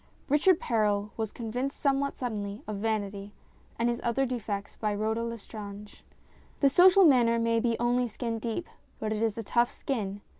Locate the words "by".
4.75-4.95